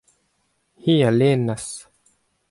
[0.85, 1.67] hi a lennas.